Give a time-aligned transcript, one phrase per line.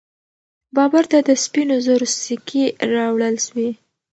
[0.75, 3.69] بابر ته د سپینو زرو سکې راوړل سوې.